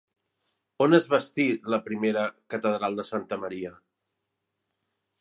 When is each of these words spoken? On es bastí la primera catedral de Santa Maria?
On 0.85 0.97
es 0.97 1.05
bastí 1.11 1.45
la 1.75 1.79
primera 1.89 2.25
catedral 2.55 3.01
de 3.01 3.09
Santa 3.13 3.41
Maria? 3.47 3.75